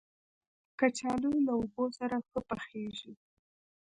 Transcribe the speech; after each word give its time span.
کچالو 0.79 1.31
له 1.45 1.51
اوبو 1.59 1.83
سره 1.97 2.15
ښه 2.27 2.39
پخېږي 2.47 3.11